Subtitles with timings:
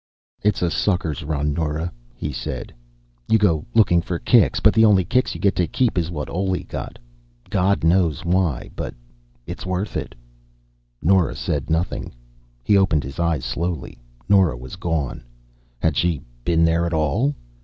[0.41, 2.73] "It's a sucker's run, Nora," he said.
[3.27, 6.27] "You go looking for kicks, but the only kicks you get to keep is what
[6.27, 6.97] Oley got.
[7.51, 8.95] God knows why but
[9.45, 10.15] it's worth it."
[11.03, 12.11] Nora said nothing.
[12.63, 13.99] He opened his eyes slowly.
[14.27, 15.23] Nora was gone.
[15.77, 17.35] Had she been there at all?